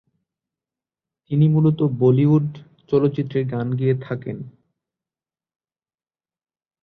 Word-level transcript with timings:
তিনি 1.31 1.45
মূলত 1.49 1.79
বলিউড 1.99 2.47
চলচ্চিত্রের 2.89 3.45
গান 3.47 3.67
গেয়ে 3.75 3.95
থাকেন। 4.01 4.37